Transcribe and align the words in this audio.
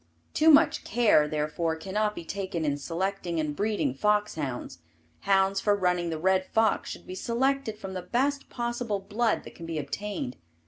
Too 0.33 0.49
much 0.49 0.83
care, 0.83 1.27
therefore, 1.27 1.75
cannot 1.75 2.15
be 2.15 2.25
taken 2.25 2.65
in 2.65 2.75
selecting 2.79 3.39
and 3.39 3.55
breeding 3.55 3.93
fox 3.93 4.33
hounds. 4.33 4.79
Hounds 5.19 5.61
for 5.61 5.75
running 5.75 6.09
the 6.09 6.17
red 6.17 6.43
fox 6.47 6.89
should 6.89 7.05
be 7.05 7.13
selected 7.13 7.77
from 7.77 7.93
the 7.93 8.01
best 8.01 8.49
possible 8.49 8.97
blood 8.99 9.43
that 9.43 9.53
can 9.53 9.67
be 9.67 9.77
obtained. 9.77 10.37